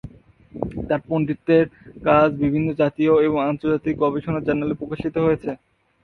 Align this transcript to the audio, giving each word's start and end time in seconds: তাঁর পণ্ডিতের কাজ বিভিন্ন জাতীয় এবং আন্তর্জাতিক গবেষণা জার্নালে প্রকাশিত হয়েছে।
তাঁর 0.87 1.01
পণ্ডিতের 1.07 1.65
কাজ 2.03 2.29
বিভিন্ন 2.43 2.67
জাতীয় 2.81 3.13
এবং 3.27 3.39
আন্তর্জাতিক 3.43 3.95
গবেষণা 4.03 4.39
জার্নালে 4.41 4.75
প্রকাশিত 4.81 5.15
হয়েছে। 5.17 5.49